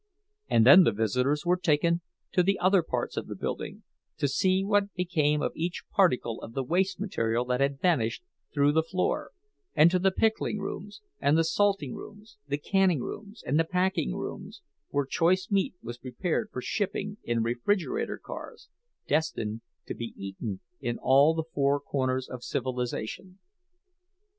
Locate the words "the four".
21.35-21.79